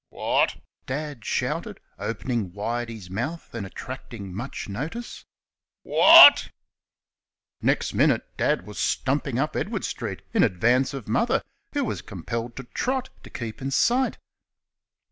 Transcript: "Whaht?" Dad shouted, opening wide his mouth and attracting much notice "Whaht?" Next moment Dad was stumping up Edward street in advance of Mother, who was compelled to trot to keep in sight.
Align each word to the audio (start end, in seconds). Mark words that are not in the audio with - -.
"Whaht?" 0.09 0.59
Dad 0.87 1.23
shouted, 1.23 1.79
opening 1.99 2.53
wide 2.53 2.89
his 2.89 3.11
mouth 3.11 3.53
and 3.53 3.67
attracting 3.67 4.33
much 4.33 4.67
notice 4.67 5.25
"Whaht?" 5.83 6.49
Next 7.61 7.93
moment 7.93 8.23
Dad 8.35 8.65
was 8.65 8.79
stumping 8.79 9.37
up 9.37 9.55
Edward 9.55 9.85
street 9.85 10.23
in 10.33 10.41
advance 10.41 10.95
of 10.95 11.07
Mother, 11.07 11.43
who 11.73 11.83
was 11.85 12.01
compelled 12.01 12.55
to 12.55 12.63
trot 12.63 13.11
to 13.21 13.29
keep 13.29 13.61
in 13.61 13.69
sight. 13.69 14.17